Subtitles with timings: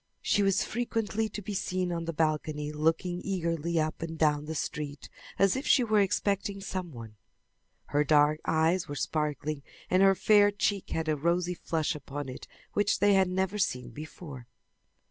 [0.23, 4.55] She was frequently to be seen on the balcony looking eagerly up and down the
[4.55, 7.17] street as if she were expecting some one.
[7.85, 9.61] Her dark eyes were sparkling
[9.91, 13.91] and her fair cheek had a rosy flush upon it which they had never seen
[13.91, 14.47] before.